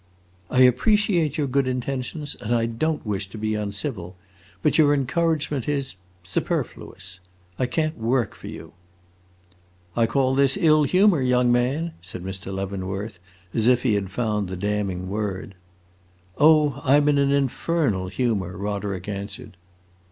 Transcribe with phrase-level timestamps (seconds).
[0.49, 4.15] "I appreciate your good intentions, and I don't wish to be uncivil.
[4.63, 7.19] But your encouragement is superfluous.
[7.59, 8.73] I can't work for you!"
[9.95, 12.51] "I call this ill humor, young man!" said Mr.
[12.51, 13.19] Leavenworth,
[13.53, 15.53] as if he had found the damning word.
[16.35, 19.55] "Oh, I 'm in an infernal humor!" Roderick answered.